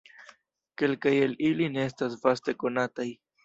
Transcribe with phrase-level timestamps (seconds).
[0.83, 3.11] Kelkaj el ili ne estas vaste konataj.